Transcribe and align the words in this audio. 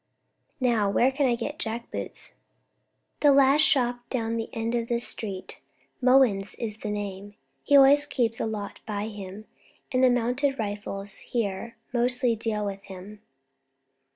Now 0.59 0.89
where 0.89 1.11
can 1.11 1.27
I 1.27 1.35
get 1.35 1.59
jack 1.59 1.91
boots?" 1.91 2.33
"The 3.19 3.31
last 3.31 3.61
shop 3.61 3.99
down 4.09 4.35
the 4.35 4.49
end 4.51 4.73
of 4.73 4.87
this 4.87 5.07
street. 5.07 5.59
Moens 6.01 6.55
is 6.55 6.77
the 6.79 6.89
name. 6.89 7.35
He 7.63 7.77
always 7.77 8.07
keeps 8.07 8.39
a 8.39 8.47
lot 8.47 8.79
by 8.87 9.09
him, 9.09 9.45
and 9.91 10.03
the 10.03 10.09
Mounted 10.09 10.57
Rifles 10.57 11.19
here 11.19 11.75
mostly 11.93 12.35
deal 12.35 12.65
with 12.65 12.81
him." 12.85 13.21